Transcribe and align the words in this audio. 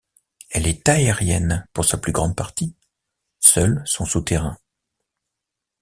Elle 0.49 0.65
est 0.65 0.89
aérienne 0.89 1.67
pour 1.73 1.85
sa 1.85 1.99
plus 1.99 2.11
grande 2.11 2.35
partie, 2.35 2.75
seuls 3.39 3.83
sont 3.85 4.05
souterrains. 4.05 4.57